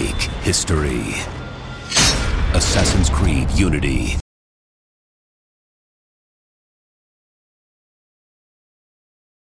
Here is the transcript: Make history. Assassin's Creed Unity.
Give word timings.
Make 0.00 0.22
history. 0.48 1.12
Assassin's 2.54 3.10
Creed 3.10 3.50
Unity. 3.50 4.29